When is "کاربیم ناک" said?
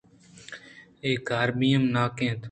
1.27-2.17